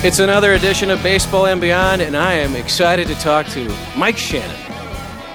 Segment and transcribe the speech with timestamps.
[0.00, 4.16] It's another edition of Baseball and Beyond, and I am excited to talk to Mike
[4.16, 4.56] Shannon,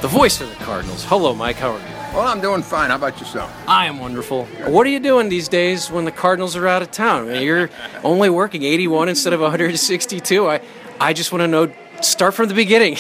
[0.02, 1.04] the voice of the Cardinals.
[1.04, 1.58] Hello, Mike.
[1.58, 1.86] How are you?
[2.14, 2.90] Well, I'm doing fine.
[2.90, 3.54] How about yourself?
[3.68, 4.46] I am wonderful.
[4.66, 7.28] What are you doing these days when the Cardinals are out of town?
[7.28, 7.70] I mean, you're
[8.05, 10.50] only working 81 instead of 162.
[10.50, 10.62] I,
[10.98, 11.73] I just want to know.
[12.02, 12.95] Start from the beginning.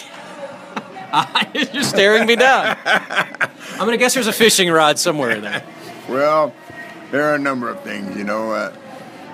[1.73, 2.75] you're staring me down.
[2.85, 5.63] I'm gonna guess there's a fishing rod somewhere in there.
[6.09, 6.53] Well,
[7.11, 8.75] there are a number of things, you know, uh,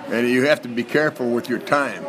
[0.06, 2.04] and you have to be careful with your time.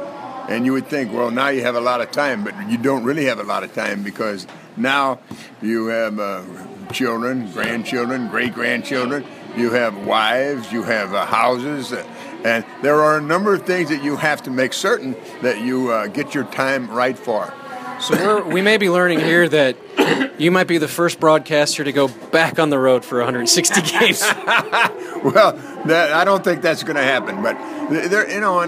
[0.52, 3.06] And you would think, well, now you have a lot of time, but you don't
[3.06, 5.20] really have a lot of time because now
[5.62, 6.44] you have uh,
[6.92, 12.06] children, grandchildren, great grandchildren, you have wives, you have uh, houses, uh,
[12.44, 15.90] and there are a number of things that you have to make certain that you
[15.90, 17.54] uh, get your time right for.
[18.02, 19.78] So we're, we may be learning here that
[20.38, 24.22] you might be the first broadcaster to go back on the road for 160 games.
[24.22, 25.54] well,
[25.86, 27.54] that, I don't think that's going to happen, but
[27.90, 28.60] there, you know,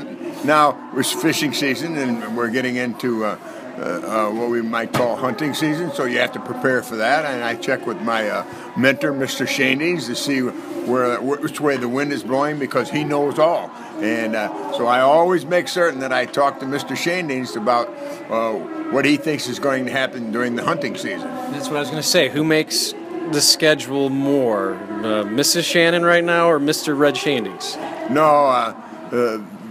[0.44, 3.26] now it's fishing season, and we're getting into.
[3.26, 3.38] Uh,
[3.76, 7.26] uh, uh, what we might call hunting season, so you have to prepare for that.
[7.26, 8.46] And I check with my uh,
[8.78, 9.48] mentor, Mr.
[9.48, 13.72] Schoendienst, to see where which way the wind is blowing because he knows all.
[14.00, 16.96] And uh, so I always make certain that I talk to Mr.
[16.96, 17.90] Schoendienst about
[18.30, 18.54] uh,
[18.92, 21.28] what he thinks is going to happen during the hunting season.
[21.52, 22.30] That's what I was going to say.
[22.30, 22.94] Who makes
[23.32, 25.64] the schedule more, uh, Mrs.
[25.64, 26.96] Shannon right now or Mr.
[26.96, 28.12] Red Schoendienst?
[28.12, 28.76] No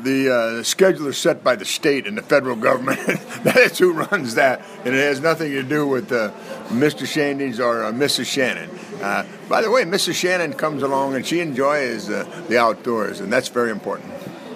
[0.02, 2.98] the uh, schedule is set by the state and the federal government.
[3.44, 6.30] that is who runs that, and it has nothing to do with uh,
[6.68, 7.06] Mr.
[7.06, 8.26] Schoendienst or uh, Mrs.
[8.26, 8.70] Shannon.
[9.00, 10.14] Uh, by the way, Mrs.
[10.14, 14.12] Shannon comes along and she enjoys uh, the outdoors, and that's very important.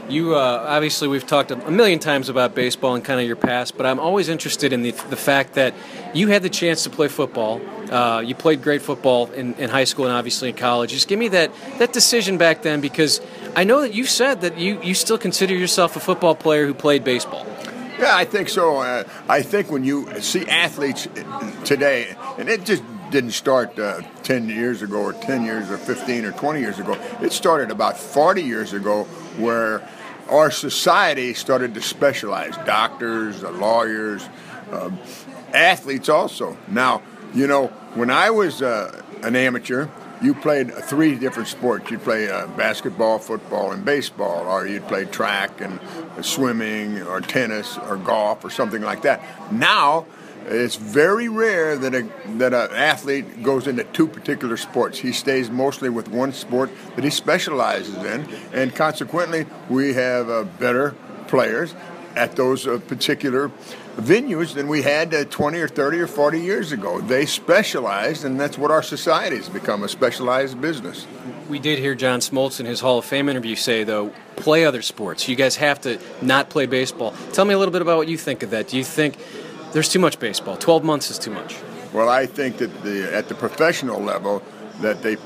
[0.08, 3.76] You uh, obviously we've talked a million times about baseball and kind of your past,
[3.76, 5.74] but I'm always interested in the, the fact that
[6.14, 7.60] you had the chance to play football.
[8.22, 10.90] You played great football in, in high school and obviously in college.
[10.92, 13.20] Just give me that that decision back then because
[13.56, 16.74] I know that you said that you, you still consider yourself a football player who
[16.74, 17.46] played baseball.
[17.98, 18.76] Yeah, I think so.
[18.76, 21.08] Uh, I think when you see athletes
[21.64, 26.26] today, and it just didn't start uh, 10 years ago or 10 years or 15
[26.26, 26.98] or 20 years ago.
[27.22, 29.04] It started about 40 years ago
[29.38, 29.88] where
[30.28, 34.28] our society started to specialize doctors, uh, lawyers,
[34.70, 34.90] uh,
[35.54, 36.58] athletes also.
[36.68, 37.00] Now,
[37.34, 39.88] you know, when I was uh, an amateur,
[40.22, 41.90] you played three different sports.
[41.90, 45.78] You'd play uh, basketball, football, and baseball, or you'd play track and
[46.22, 49.22] swimming, or tennis, or golf, or something like that.
[49.52, 50.06] Now,
[50.46, 54.98] it's very rare that a that an athlete goes into two particular sports.
[54.98, 60.44] He stays mostly with one sport that he specializes in, and consequently, we have uh,
[60.44, 60.94] better
[61.26, 61.74] players
[62.16, 63.50] at those uh, particular
[63.96, 67.00] venues than we had uh, 20 or 30 or 40 years ago.
[67.00, 71.06] They specialized, and that's what our society has become a specialized business.
[71.48, 74.82] We did hear John Smoltz in his Hall of Fame interview say, though, play other
[74.82, 75.28] sports.
[75.28, 77.14] You guys have to not play baseball.
[77.32, 78.68] Tell me a little bit about what you think of that.
[78.68, 79.16] Do you think
[79.72, 80.56] there's too much baseball.
[80.56, 81.56] 12 months is too much.
[81.92, 84.42] Well, I think that the, at the professional level
[84.80, 85.16] that they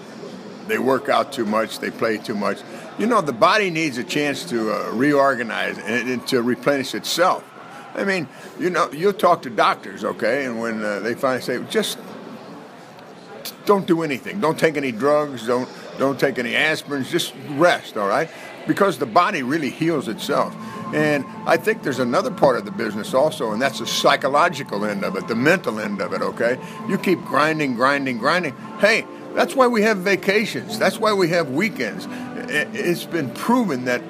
[0.67, 2.59] they work out too much, they play too much.
[3.01, 7.43] You know, the body needs a chance to uh, reorganize and, and, to replenish itself.
[7.95, 8.29] I mean,
[8.59, 11.99] you know, you'll talk to doctors, okay, and when uh, they finally say, just
[13.65, 15.67] don't do anything, don't take any drugs, don't
[15.99, 18.29] don't take any aspirins, just rest, all right,
[18.67, 20.55] because the body really heals itself.
[20.95, 25.05] And I think there's another part of the business also, and that's the psychological end
[25.05, 26.59] of it, the mental end of it, okay?
[26.89, 28.55] You keep grinding, grinding, grinding.
[28.79, 30.79] Hey, that's why we have vacations.
[30.79, 32.07] That's why we have weekends.
[32.51, 34.03] It's been proven that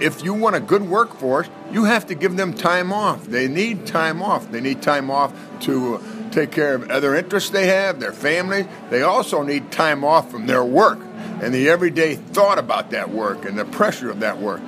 [0.00, 3.24] if you want a good workforce, you have to give them time off.
[3.24, 4.50] They need time off.
[4.50, 8.66] They need time off to uh, take care of other interests they have, their families.
[8.90, 10.98] They also need time off from their work
[11.40, 14.60] and the everyday thought about that work and the pressure of that work.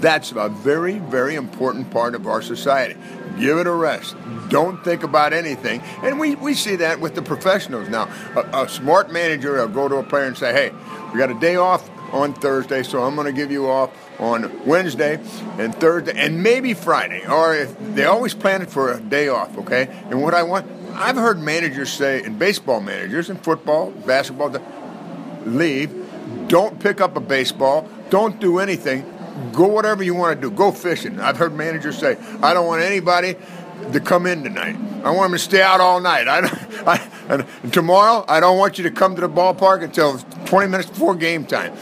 [0.00, 2.96] That's a very, very important part of our society.
[3.38, 4.16] Give it a rest.
[4.48, 5.80] Don't think about anything.
[6.02, 8.08] And we, we see that with the professionals now.
[8.36, 10.72] A, a smart manager will go to a player and say, hey,
[11.12, 13.90] we got a day off on Thursday, so I'm going to give you off
[14.20, 15.14] on Wednesday
[15.58, 17.26] and Thursday and maybe Friday.
[17.26, 19.88] Or if they always plan it for a day off, okay?
[20.10, 24.54] And what I want, I've heard managers say, and baseball managers, and football, basketball,
[25.44, 25.92] leave.
[26.48, 27.88] Don't pick up a baseball.
[28.10, 29.10] Don't do anything
[29.52, 30.54] go whatever you want to do.
[30.54, 31.20] Go fishing.
[31.20, 33.36] I've heard managers say, I don't want anybody
[33.92, 34.76] to come in tonight.
[35.04, 36.28] I want them to stay out all night.
[36.28, 36.38] I,
[36.86, 40.90] I, and tomorrow, I don't want you to come to the ballpark until 20 minutes
[40.90, 41.74] before game time.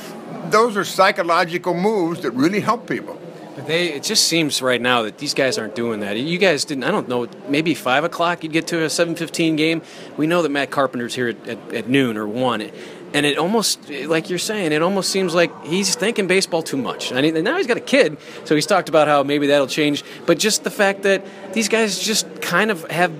[0.51, 3.19] Those are psychological moves that really help people.
[3.55, 6.17] But they, it just seems right now that these guys aren't doing that.
[6.17, 6.85] You guys didn't.
[6.85, 7.29] I don't know.
[7.49, 9.83] Maybe five o'clock you'd get to a seven fifteen game.
[10.17, 12.71] We know that Matt Carpenter's here at, at, at noon or one
[13.15, 17.13] and it almost, like you're saying, it almost seems like he's thinking baseball too much.
[17.13, 20.03] Mean, now he's got a kid, so he's talked about how maybe that'll change.
[20.27, 23.13] But just the fact that these guys just kind of have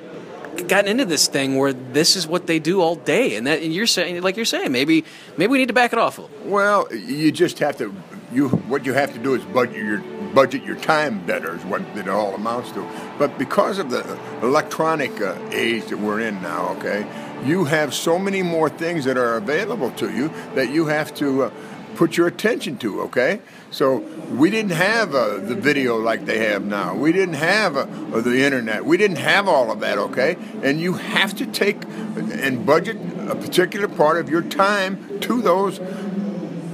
[0.69, 3.73] gotten into this thing where this is what they do all day, and that and
[3.73, 5.05] you're saying, like you're saying, maybe
[5.37, 6.37] maybe we need to back it off a little.
[6.45, 7.95] Well, you just have to.
[8.33, 9.99] You what you have to do is budget your
[10.33, 12.89] budget your time better is what it all amounts to.
[13.19, 17.07] But because of the electronic uh, age that we're in now, okay,
[17.45, 21.45] you have so many more things that are available to you that you have to
[21.45, 21.51] uh,
[21.97, 23.41] put your attention to, okay?
[23.71, 23.99] So
[24.31, 26.95] we didn't have uh, the video like they have now.
[26.95, 28.85] We didn't have uh, the internet.
[28.85, 30.37] We didn't have all of that, okay?
[30.63, 32.97] And you have to take and budget
[33.29, 35.81] a particular part of your time to those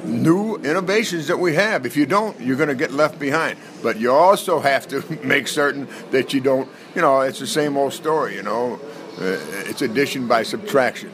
[0.09, 1.87] new innovations that we have.
[1.87, 3.59] If you don't, you're going to get left behind.
[3.82, 7.76] But you also have to make certain that you don't, you know, it's the same
[7.76, 8.81] old story, you know.
[9.19, 9.37] Uh,
[9.67, 11.11] it's addition by subtraction.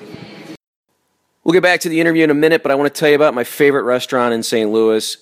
[1.45, 3.15] We'll get back to the interview in a minute, but I want to tell you
[3.15, 4.71] about my favorite restaurant in St.
[4.71, 5.19] Louis.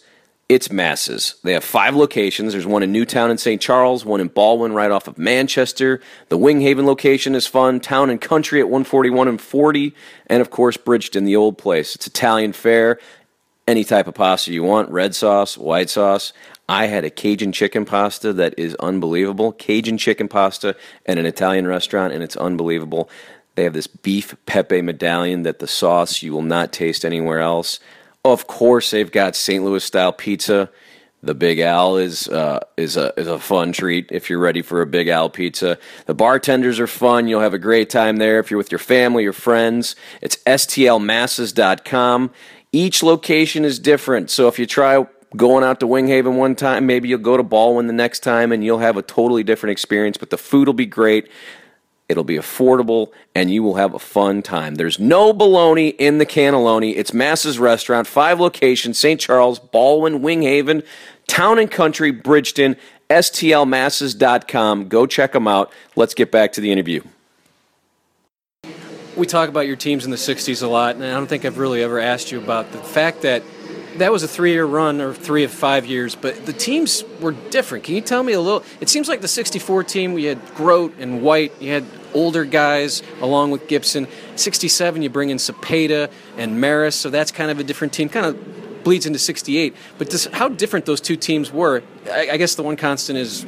[0.49, 1.35] It's Masses.
[1.43, 2.53] They have five locations.
[2.53, 3.61] There's one in Newtown in St.
[3.61, 6.01] Charles, one in Ballwin right off of Manchester.
[6.29, 7.81] The Winghaven location is fun.
[7.81, 9.95] Town and Country at 141 and 40.
[10.29, 11.97] And of course, Bridgeton, the old place.
[11.97, 13.01] It's Italian fare.
[13.67, 16.33] Any type of pasta you want red sauce, white sauce.
[16.69, 19.51] I had a Cajun chicken pasta that is unbelievable.
[19.51, 23.11] Cajun chicken pasta at an Italian restaurant, and it's unbelievable.
[23.55, 27.81] They have this beef pepe medallion that the sauce you will not taste anywhere else.
[28.25, 29.65] Of course, they've got St.
[29.65, 30.71] Louis style pizza.
[31.25, 34.83] The Big Al is uh, is a is a fun treat if you're ready for
[34.83, 35.79] a Big Al pizza.
[36.07, 37.29] The bartenders are fun.
[37.29, 39.95] You'll have a great time there if you're with your family or friends.
[40.21, 42.31] It's stlmasses.com.
[42.73, 45.07] Each location is different, so if you try
[45.37, 48.65] going out to Winghaven one time, maybe you'll go to Ballwin the next time and
[48.65, 51.29] you'll have a totally different experience, but the food will be great.
[52.13, 54.75] It'll be affordable and you will have a fun time.
[54.75, 56.95] There's no baloney in the cannelloni.
[56.95, 59.19] It's Masses Restaurant, five locations St.
[59.19, 60.85] Charles, Ballwin, Winghaven,
[61.27, 62.77] Town and Country, Bridgeton,
[63.09, 64.89] STLmasses.com.
[64.89, 65.73] Go check them out.
[65.97, 67.03] Let's get back to the interview.
[69.17, 71.59] We talk about your teams in the 60s a lot, and I don't think I've
[71.59, 73.43] really ever asked you about the fact that
[73.99, 77.85] that was a three-year run or three of five years, but the teams were different.
[77.85, 78.65] Can you tell me a little?
[78.81, 81.53] It seems like the '64 team we had Groat and White.
[81.61, 84.07] You had older guys along with Gibson.
[84.37, 88.09] '67 you bring in Cepeda and Maris, so that's kind of a different team.
[88.09, 89.75] Kind of bleeds into '68.
[89.99, 91.83] But this, how different those two teams were?
[92.11, 93.47] I, I guess the one constant is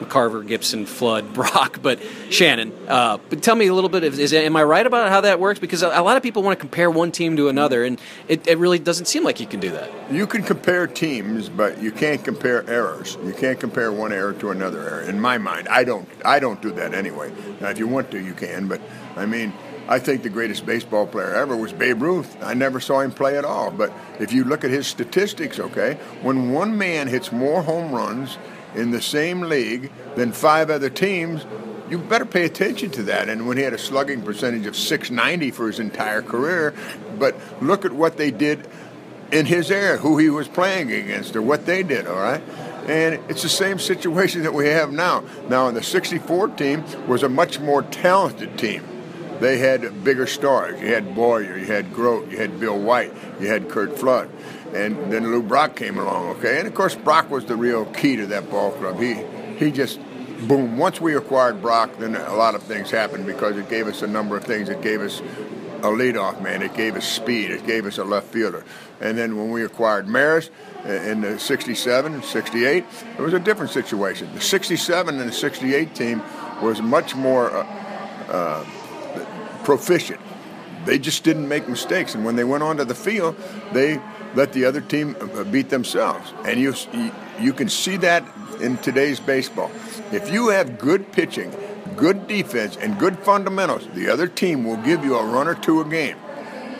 [0.00, 2.00] McCarver, Gibson, Flood, Brock, but
[2.30, 2.72] Shannon.
[2.86, 4.04] Uh, but tell me a little bit.
[4.04, 5.60] Of, is am I right about how that works?
[5.60, 8.46] Because a, a lot of people want to compare one team to another, and it,
[8.46, 9.90] it, really doesn't seem like you can do that.
[10.12, 13.16] You can compare teams, but you can't compare errors.
[13.24, 15.02] You can't compare one error to another error.
[15.02, 16.08] In my mind, I don't.
[16.24, 17.32] I don't do that anyway.
[17.60, 18.68] Now, if you want to, you can.
[18.68, 18.80] But
[19.16, 19.52] I mean.
[19.90, 22.36] I think the greatest baseball player ever was Babe Ruth.
[22.42, 23.70] I never saw him play at all.
[23.70, 23.90] But
[24.20, 28.36] if you look at his statistics, okay, when one man hits more home runs
[28.74, 31.44] in the same league than five other teams,
[31.90, 33.28] you better pay attention to that.
[33.28, 36.74] And when he had a slugging percentage of 690 for his entire career,
[37.18, 38.66] but look at what they did
[39.32, 42.42] in his era, who he was playing against, or what they did, all right?
[42.88, 45.24] And it's the same situation that we have now.
[45.48, 48.82] Now, the 64 team was a much more talented team.
[49.40, 50.80] They had bigger stars.
[50.80, 54.30] You had Boyer, you had Groat, you had Bill White, you had Curt Flood
[54.74, 56.58] and then Lou Brock came along, okay?
[56.58, 59.00] And of course, Brock was the real key to that ball club.
[59.00, 59.14] He
[59.56, 59.98] he just
[60.46, 60.78] boom.
[60.78, 64.06] Once we acquired Brock, then a lot of things happened because it gave us a
[64.06, 64.68] number of things.
[64.68, 65.20] It gave us
[65.78, 66.62] a leadoff man.
[66.62, 67.50] It gave us speed.
[67.50, 68.64] It gave us a left fielder.
[69.00, 70.50] And then when we acquired Maris
[70.84, 72.84] uh, in the 67 and 68,
[73.16, 74.32] it was a different situation.
[74.34, 76.22] The 67 and the 68 team
[76.60, 77.64] was much more uh,
[78.28, 78.64] uh,
[79.64, 80.20] proficient.
[80.84, 82.14] They just didn't make mistakes.
[82.14, 83.36] And when they went onto the field,
[83.72, 84.00] they
[84.34, 86.32] let the other team uh, beat themselves.
[86.44, 86.74] And you,
[87.40, 88.24] you can see that
[88.60, 89.70] in today's baseball.
[90.12, 91.54] If you have good pitching,
[91.96, 95.80] good defense, and good fundamentals, the other team will give you a run or two
[95.80, 96.16] a game.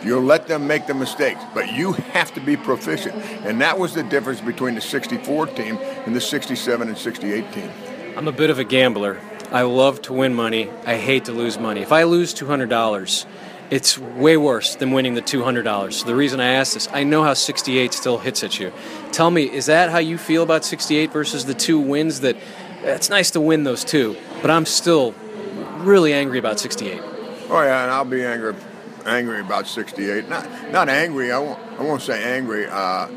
[0.03, 3.15] You'll let them make the mistakes, but you have to be proficient.
[3.43, 7.69] And that was the difference between the 64 team and the 67 and 68 team.
[8.15, 9.19] I'm a bit of a gambler.
[9.51, 10.69] I love to win money.
[10.85, 11.81] I hate to lose money.
[11.81, 13.25] If I lose $200,
[13.69, 15.93] it's way worse than winning the $200.
[15.93, 18.71] So the reason I ask this, I know how 68 still hits at you.
[19.11, 22.35] Tell me, is that how you feel about 68 versus the two wins that
[22.83, 25.13] it's nice to win those two, but I'm still
[25.77, 27.01] really angry about 68.
[27.51, 28.55] Oh yeah, and I'll be angry
[29.05, 30.29] angry about 68.
[30.29, 31.31] Not not angry.
[31.31, 32.67] I won't I won't say angry.
[32.67, 33.07] Uh,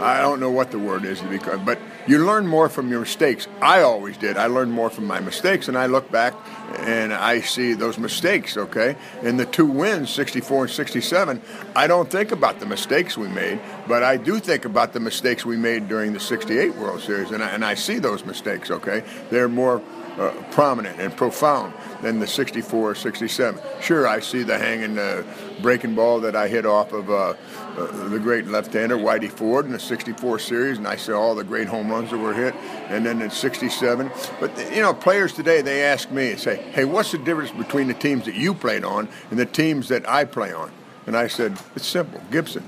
[0.00, 3.46] I don't know what the word is because but you learn more from your mistakes.
[3.60, 4.36] I always did.
[4.36, 6.34] I learned more from my mistakes, and I look back
[6.78, 8.96] and I see those mistakes, okay?
[9.22, 11.42] In the two wins, 64 and 67,
[11.76, 15.44] I don't think about the mistakes we made, but I do think about the mistakes
[15.44, 19.04] we made during the 68 World Series, and I, and I see those mistakes, okay?
[19.30, 19.82] They're more
[20.18, 23.60] uh, prominent and profound than the 64 or 67.
[23.80, 25.22] Sure, I see the hanging uh,
[25.62, 27.34] breaking ball that I hit off of uh,
[27.76, 31.44] uh, the great left-hander Whitey Ford in the 64 series, and I saw all the
[31.44, 32.54] great home runs that were hit,
[32.88, 34.10] and then in 67.
[34.40, 37.88] But, you know, players today, they ask me, and say, hey, what's the difference between
[37.88, 40.70] the teams that you played on and the teams that I play on?
[41.06, 42.64] And I said, it's simple, Gibson.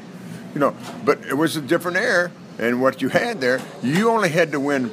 [0.54, 4.28] You know, but it was a different era, and what you had there, you only
[4.28, 4.90] had to win,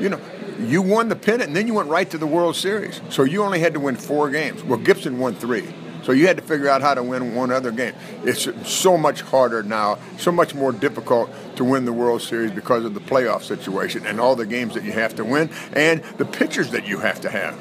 [0.00, 0.20] you know,
[0.58, 3.00] you won the pennant and then you went right to the World Series.
[3.10, 4.62] So you only had to win four games.
[4.62, 5.66] Well, Gibson won three.
[6.04, 7.94] So you had to figure out how to win one other game.
[8.24, 12.84] It's so much harder now, so much more difficult to win the World Series because
[12.84, 16.26] of the playoff situation and all the games that you have to win and the
[16.26, 17.58] pitchers that you have to have.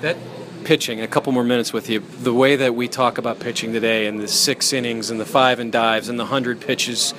[0.00, 0.16] That
[0.64, 2.00] pitching, a couple more minutes with you.
[2.00, 5.58] The way that we talk about pitching today and the six innings and the five
[5.58, 7.12] and dives and the hundred pitches,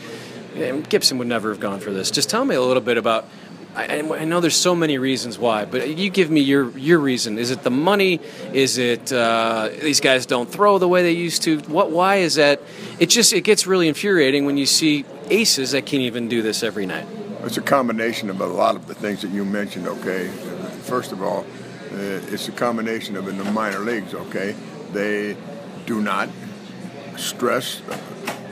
[0.56, 2.10] eh, Gibson would never have gone for this.
[2.10, 3.28] Just tell me a little bit about
[3.76, 7.38] I, I, know there's so many reasons why, but you give me your your reason.
[7.38, 8.20] Is it the money?
[8.52, 11.60] Is it uh, these guys don't throw the way they used to?
[11.60, 11.92] What?
[11.92, 12.62] Why is that?
[13.00, 16.64] It just it gets really infuriating when you see aces that can't even do this
[16.64, 17.06] every night.
[17.44, 19.88] It's a combination of a lot of the things that you mentioned.
[19.88, 20.28] Okay,
[20.84, 21.46] first of all,
[21.94, 24.16] uh, it's a combination of in the minor leagues.
[24.16, 24.56] Okay,
[24.94, 25.38] they
[25.86, 26.28] do not
[27.18, 27.82] stress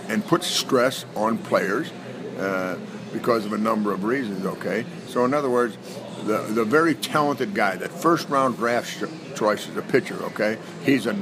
[0.10, 1.92] and put stress on players.
[2.38, 2.78] Uh,
[3.14, 4.86] because of a number of reasons, okay?
[5.08, 5.78] So, in other words,
[6.26, 9.04] the, the very talented guy, that first round draft
[9.36, 10.58] choice is a pitcher, okay?
[10.84, 11.14] He's a,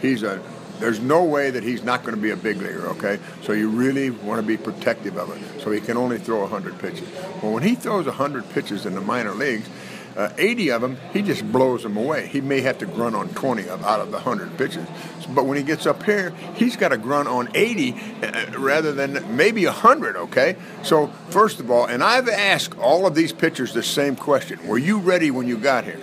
[0.00, 0.42] he's a,
[0.78, 3.18] there's no way that he's not going to be a big leaguer, okay?
[3.42, 5.60] So you really want to be protective of it.
[5.62, 7.08] So he can only throw 100 pitches.
[7.42, 9.68] Well, when he throws 100 pitches in the minor leagues,
[10.16, 12.26] uh, 80 of them, he just blows them away.
[12.26, 14.86] He may have to grunt on 20 of, out of the 100 pitches.
[15.34, 17.92] But when he gets up here, he's got to grunt on 80
[18.22, 20.56] uh, rather than maybe 100, okay?
[20.82, 24.78] So, first of all, and I've asked all of these pitchers the same question Were
[24.78, 26.00] you ready when you got here?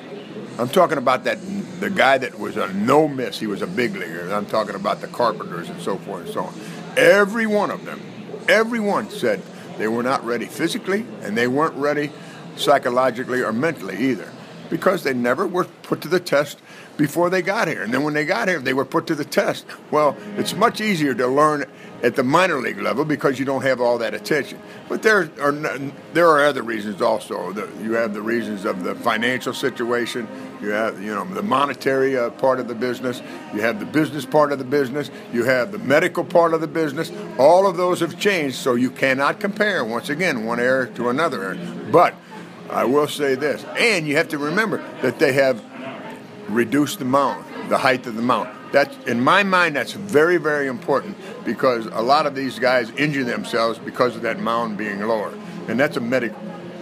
[0.57, 1.39] I'm talking about that
[1.79, 3.39] the guy that was a no miss.
[3.39, 4.29] He was a big leaguer.
[4.33, 6.53] I'm talking about the Carpenters and so forth and so on.
[6.97, 8.01] Every one of them,
[8.49, 9.41] everyone said
[9.77, 12.11] they were not ready physically and they weren't ready
[12.59, 14.31] psychologically or mentally either
[14.69, 16.59] because they never were put to the test
[16.97, 17.81] before they got here.
[17.81, 19.65] And then when they got here, they were put to the test.
[19.89, 21.65] Well, it's much easier to learn
[22.03, 24.61] at the minor league level because you don't have all that attention.
[24.87, 25.51] But there are
[26.13, 27.51] there are other reasons also.
[27.81, 30.27] You have the reasons of the financial situation.
[30.61, 33.21] You have you know the monetary uh, part of the business.
[33.53, 35.09] You have the business part of the business.
[35.33, 37.11] You have the medical part of the business.
[37.37, 41.43] All of those have changed, so you cannot compare once again one era to another
[41.43, 41.57] era.
[41.91, 42.15] But
[42.69, 45.63] I will say this, and you have to remember that they have
[46.47, 48.49] reduced the mound, the height of the mound.
[48.71, 49.75] That's in my mind.
[49.75, 54.39] That's very, very important because a lot of these guys injure themselves because of that
[54.39, 55.33] mound being lower,
[55.67, 56.39] and that's a medical,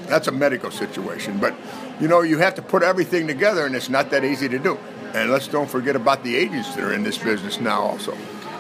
[0.08, 1.40] that's a medical situation.
[1.40, 1.56] But
[2.02, 4.78] you know, you have to put everything together, and it's not that easy to do.
[5.14, 8.16] And let's don't forget about the agents that are in this business now, also.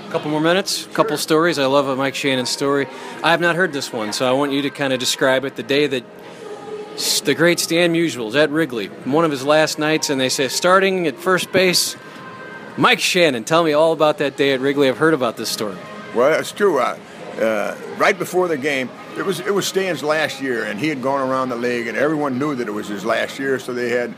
[0.07, 1.59] A couple more minutes, a couple stories.
[1.59, 2.87] I love a Mike Shannon story.
[3.21, 5.57] I have not heard this one, so I want you to kind of describe it.
[5.57, 6.05] The day that
[7.27, 11.07] the great Stan Musials at Wrigley, one of his last nights, and they say starting
[11.07, 11.97] at first base,
[12.77, 13.43] Mike Shannon.
[13.43, 14.87] Tell me all about that day at Wrigley.
[14.87, 15.75] I've heard about this story.
[16.15, 16.79] Well, it's true.
[16.79, 16.97] Uh,
[17.37, 21.01] uh, right before the game, it was it was Stan's last year, and he had
[21.01, 23.89] gone around the league, and everyone knew that it was his last year, so they
[23.89, 24.15] had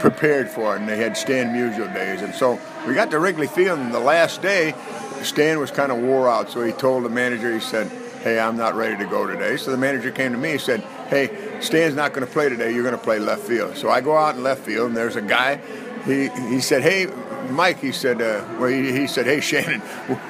[0.00, 3.48] prepared for it, and they had Stan Musial days, and so we got to Wrigley
[3.48, 4.74] Field, and the last day,
[5.22, 7.86] Stan was kind of wore out, so he told the manager, he said,
[8.22, 10.82] "Hey, I'm not ready to go today." So the manager came to me, he said
[11.08, 12.72] hey, Stan's not going to play today.
[12.72, 13.76] You're going to play left field.
[13.76, 15.60] So I go out in left field, and there's a guy.
[16.04, 17.06] He he said, hey,
[17.50, 17.80] Mike.
[17.80, 19.80] He said, uh, well, he, he, said, hey, Shannon,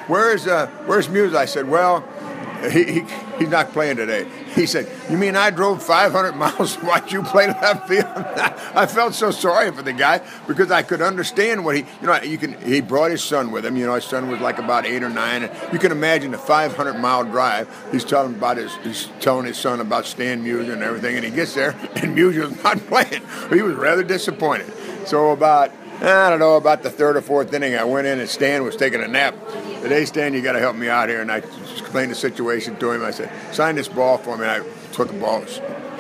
[0.09, 1.35] where's uh, where's Muse?
[1.35, 2.07] I said, well,
[2.71, 3.05] he, he,
[3.39, 4.27] he's not playing today.
[4.55, 8.07] He said, You mean I drove 500 miles to watch you play left field?
[8.07, 12.21] I felt so sorry for the guy because I could understand what he, you know,
[12.23, 13.77] you can, he brought his son with him.
[13.77, 15.45] You know, his son was like about eight or nine.
[15.45, 17.69] And you can imagine a 500 mile drive.
[17.93, 21.17] He's telling about his, he's telling his son about Stan Musial and everything.
[21.17, 23.23] And he gets there and Musial's not playing.
[23.51, 24.73] He was rather disappointed.
[25.07, 25.71] So about,
[26.01, 28.77] I don't know, about the third or fourth inning, I went in and Stan was
[28.77, 29.35] taking a nap.
[29.83, 31.21] Today, Stan, you got to help me out here.
[31.21, 31.43] And I
[31.81, 33.05] explained the situation to him.
[33.05, 34.45] I said, sign this ball for me.
[34.45, 35.45] And I took the ball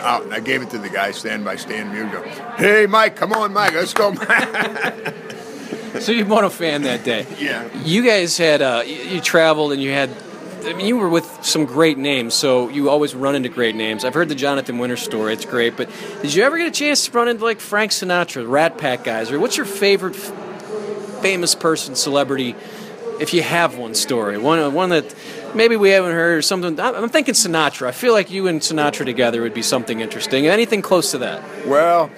[0.00, 2.25] out and I gave it to the guy stand by Stan Musial.
[2.56, 4.14] Hey, Mike, come on, Mike, let's go.
[6.00, 7.26] so you won a fan that day.
[7.38, 7.68] Yeah.
[7.83, 10.11] You guys had uh, you traveled and you had
[10.66, 14.04] I mean, you were with some great names, so you always run into great names.
[14.04, 15.76] I've heard the Jonathan Winter story; it's great.
[15.76, 15.88] But
[16.23, 19.30] did you ever get a chance to run into like Frank Sinatra, Rat Pack guys,
[19.30, 22.56] or what's your favorite f- famous person, celebrity?
[23.21, 25.14] If you have one story, one one that
[25.54, 26.78] maybe we haven't heard, or something.
[26.78, 27.88] I'm thinking Sinatra.
[27.88, 30.46] I feel like you and Sinatra together would be something interesting.
[30.46, 31.42] Anything close to that?
[31.66, 32.10] Well,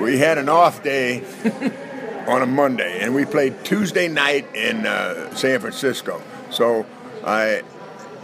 [0.00, 1.24] we had an off day
[2.26, 6.22] on a Monday, and we played Tuesday night in uh, San Francisco.
[6.50, 6.86] So
[7.24, 7.62] I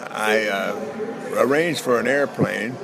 [0.01, 2.77] I uh, arranged for an airplane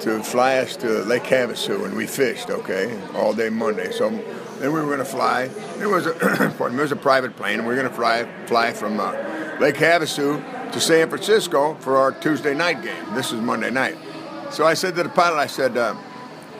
[0.00, 3.92] to fly us to Lake Havasu, and we fished, okay, all day Monday.
[3.92, 4.10] So
[4.58, 5.48] then we were going to fly.
[5.80, 6.12] It was a
[6.66, 9.12] it was a private plane, and we were going to fly fly from uh,
[9.60, 10.42] Lake Havasu
[10.72, 13.14] to San Francisco for our Tuesday night game.
[13.14, 13.96] This is Monday night.
[14.50, 15.94] So I said to the pilot, I said, uh,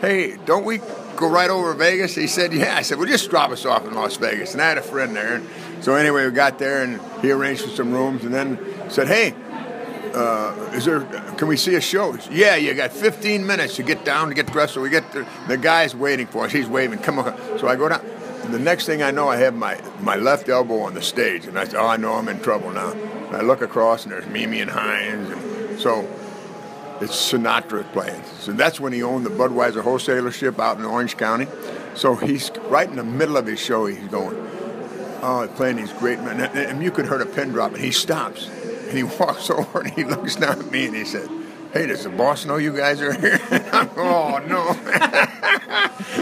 [0.01, 0.81] "Hey, don't we
[1.17, 3.95] go right over Vegas?" He said, "Yeah." I said, "Well, just drop us off in
[3.95, 5.49] Las Vegas." And I had a friend there, and
[5.81, 9.35] so anyway, we got there, and he arranged for some rooms, and then said, "Hey."
[10.15, 11.01] Uh, is there?
[11.39, 12.15] Can we see a show?
[12.31, 14.75] Yeah, you got 15 minutes to get down to get dressed.
[14.75, 15.11] So we get
[15.49, 16.53] the guy's waiting for us.
[16.53, 16.99] He's waving.
[16.99, 17.35] Come on.
[17.59, 18.05] So I go down.
[18.51, 21.59] The next thing I know, I have my, my left elbow on the stage, and
[21.59, 24.27] I said, "Oh, I know I'm in trouble now." And I look across, and there's
[24.27, 26.01] Mimi and Hines, and so
[27.01, 28.23] it's Sinatra playing.
[28.41, 31.47] So that's when he owned the Budweiser wholesalership out in Orange County.
[31.95, 33.87] So he's right in the middle of his show.
[33.87, 34.35] He's going,
[35.23, 37.91] oh, playing these great men, and, and you could hear a pin drop, and he
[37.91, 41.29] stops, and he walks over, and he looks down at me, and he said,
[41.73, 43.41] "Hey, does the boss know you guys are here?"
[43.97, 44.77] oh no.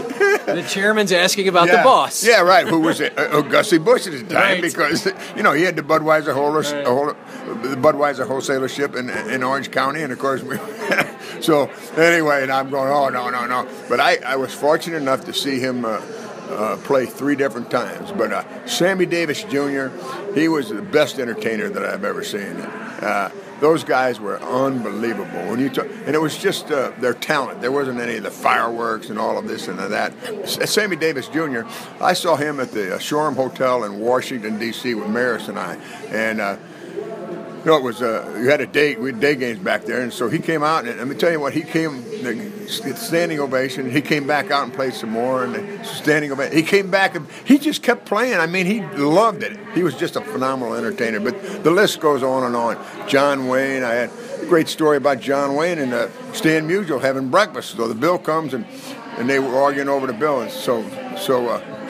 [0.45, 1.77] the chairman's asking about yeah.
[1.77, 2.23] the boss.
[2.23, 2.67] Yeah, right.
[2.67, 3.17] Who was it?
[3.17, 4.61] Uh, uh, Gussie Busch at the time Right.
[4.61, 5.05] because
[5.35, 6.85] you know he had the Budweiser wholesalers, Right.
[6.85, 10.57] whole, the Budweiser wholesalership in, in Orange County, and of course we.
[11.41, 13.67] so anyway, and I'm going, oh no, no, no.
[13.89, 15.85] But I, I was fortunate enough to see him.
[15.85, 16.01] Uh,
[16.51, 19.87] uh, play three different times, but uh, Sammy Davis Jr.
[20.35, 22.57] He was the best entertainer that I've ever seen.
[22.57, 25.49] Uh, those guys were unbelievable.
[25.49, 27.61] When you talk, and it was just uh, their talent.
[27.61, 30.47] There wasn't any of the fireworks and all of this and that.
[30.47, 31.61] Sammy Davis Jr.
[32.01, 34.95] I saw him at the uh, Shoreham Hotel in Washington D.C.
[34.95, 35.75] with Maris and I,
[36.09, 36.41] and.
[36.41, 36.57] Uh,
[37.61, 40.01] you know, it was uh, you had a day we had day games back there,
[40.01, 43.39] and so he came out and let me tell you what he came the standing
[43.39, 43.89] ovation.
[43.89, 46.55] He came back out and played some more, and standing ovation.
[46.55, 48.35] He came back and he just kept playing.
[48.35, 49.57] I mean, he loved it.
[49.73, 51.19] He was just a phenomenal entertainer.
[51.19, 52.77] But the list goes on and on.
[53.07, 57.29] John Wayne, I had a great story about John Wayne and uh, Stan Musial having
[57.29, 57.75] breakfast.
[57.75, 58.65] So the bill comes and
[59.17, 60.83] and they were arguing over the bill, and so
[61.17, 61.49] so.
[61.49, 61.80] Uh,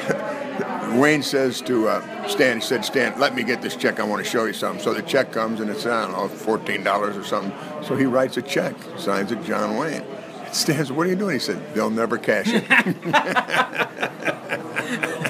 [0.99, 3.99] Wayne says to uh, Stan, he said, Stan, let me get this check.
[3.99, 4.84] I want to show you something.
[4.84, 7.54] So the check comes and it's, I don't know, $14 or something.
[7.84, 10.04] So he writes a check, signs it John Wayne.
[10.51, 11.34] Stan says, what are you doing?
[11.34, 12.63] He said, they'll never cash it.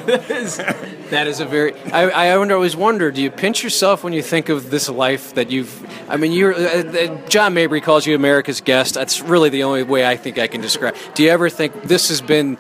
[1.12, 1.74] That is a very.
[1.92, 3.12] I, I always wonder.
[3.12, 5.86] Do you pinch yourself when you think of this life that you've?
[6.10, 6.54] I mean, you're.
[6.54, 8.94] Uh, uh, John Mabry calls you America's guest.
[8.94, 10.96] That's really the only way I think I can describe.
[11.14, 12.58] Do you ever think this has been?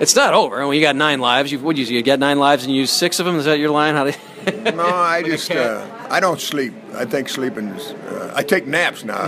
[0.00, 0.66] It's not over.
[0.66, 2.90] When you got nine lives, you what you you get nine lives and you use
[2.90, 3.36] six of them.
[3.36, 3.94] Is that your line?
[3.94, 4.10] How do?
[4.10, 6.72] You, no, I just, uh, I don't sleep.
[6.94, 9.18] I think sleeping is, uh, I take naps now.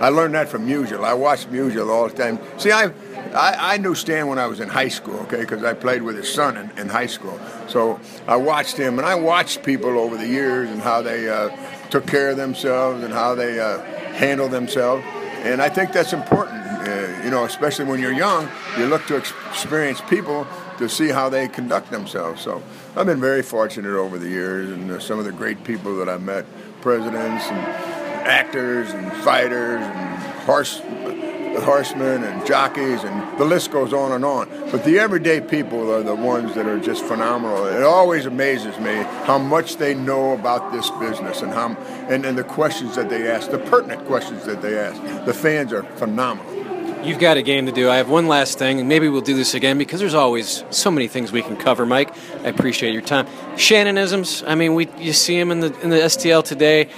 [0.00, 1.02] I learned that from Musial.
[1.02, 2.38] I watch Musial all the time.
[2.58, 2.92] See, I,
[3.34, 6.16] I, I knew Stan when I was in high school, okay, because I played with
[6.16, 7.40] his son in, in high school.
[7.66, 11.50] So I watched him, and I watched people over the years and how they uh,
[11.90, 13.80] took care of themselves and how they uh,
[14.12, 15.04] handled themselves.
[15.42, 18.48] And I think that's important, uh, you know, especially when you're young.
[18.78, 20.46] You look to ex- experienced people
[20.78, 22.40] to see how they conduct themselves.
[22.40, 22.62] So
[22.96, 26.08] I've been very fortunate over the years, and uh, some of the great people that
[26.08, 26.46] I've met,
[26.80, 27.58] presidents and
[28.26, 30.80] actors and fighters and horse
[31.58, 34.48] horsemen and jockeys, and the list goes on and on.
[34.70, 37.66] But the everyday people are the ones that are just phenomenal.
[37.66, 41.76] It always amazes me how much they know about this business and how
[42.08, 45.02] and, and the questions that they ask, the pertinent questions that they ask.
[45.26, 46.69] The fans are phenomenal.
[47.02, 47.88] You've got a game to do.
[47.88, 50.90] I have one last thing, and maybe we'll do this again because there's always so
[50.90, 51.86] many things we can cover.
[51.86, 53.26] Mike, I appreciate your time.
[53.56, 54.44] Shannonisms.
[54.46, 56.88] I mean, we you see them in the in the STL today.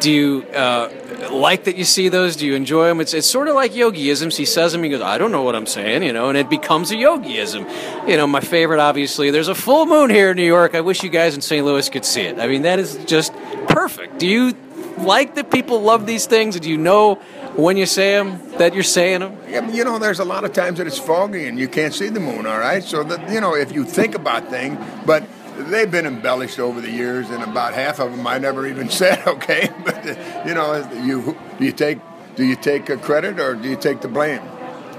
[0.00, 0.90] Do you uh,
[1.30, 2.34] like that you see those?
[2.34, 3.00] Do you enjoy them?
[3.00, 4.36] It's, it's sort of like yogiisms.
[4.36, 4.82] He says them.
[4.82, 8.08] He goes, I don't know what I'm saying, you know, and it becomes a yogiism.
[8.08, 9.30] You know, my favorite, obviously.
[9.30, 10.74] There's a full moon here in New York.
[10.74, 11.64] I wish you guys in St.
[11.64, 12.40] Louis could see it.
[12.40, 13.32] I mean, that is just
[13.68, 14.18] perfect.
[14.18, 14.54] Do you
[14.98, 16.58] like that people love these things?
[16.58, 17.20] Do you know
[17.56, 19.36] when you say them that you're saying them?
[19.48, 22.08] Yeah, you know, there's a lot of times that it's foggy and you can't see
[22.08, 22.46] the moon.
[22.46, 25.24] All right, so that you know, if you think about things, but
[25.56, 29.26] they've been embellished over the years, and about half of them I never even said.
[29.26, 30.04] Okay, but
[30.46, 31.98] you know, you do you take
[32.36, 34.42] do you take credit or do you take the blame?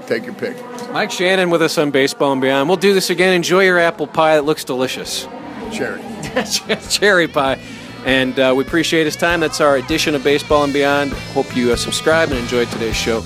[0.06, 0.56] Take your pick.
[0.92, 2.68] Mike Shannon with us on Baseball and Beyond.
[2.68, 3.34] We'll do this again.
[3.34, 4.38] Enjoy your apple pie.
[4.38, 5.26] It looks delicious.
[5.72, 6.00] Cherry.
[6.88, 7.58] Cherry pie.
[8.06, 9.40] And uh, we appreciate his time.
[9.40, 11.12] That's our edition of Baseball and Beyond.
[11.34, 13.20] Hope you uh, subscribe and enjoyed today's show.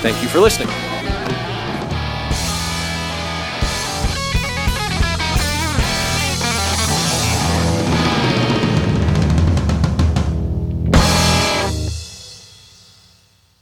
[0.00, 0.68] Thank you for listening.